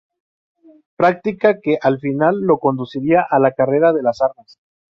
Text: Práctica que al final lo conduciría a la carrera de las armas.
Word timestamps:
Práctica 0.95 1.59
que 1.61 1.77
al 1.79 1.99
final 1.99 2.41
lo 2.41 2.57
conduciría 2.57 3.21
a 3.29 3.37
la 3.37 3.51
carrera 3.51 3.93
de 3.93 4.01
las 4.01 4.19
armas. 4.23 4.57